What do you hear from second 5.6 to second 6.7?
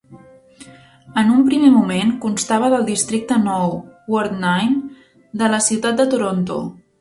ciutat de Toronto.